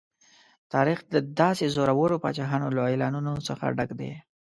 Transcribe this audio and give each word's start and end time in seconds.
تاریخ 0.73 0.99
د 1.13 1.15
داسې 1.39 1.65
زورورو 1.75 2.21
پاچاهانو 2.23 2.67
له 2.75 2.81
اعلانونو 2.91 3.33
څخه 3.47 3.65
ډک 3.77 3.89
دی. 3.99 4.11